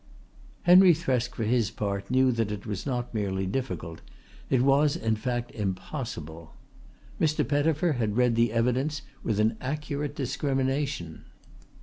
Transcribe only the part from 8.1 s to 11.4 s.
read the evidence with an accurate discrimination.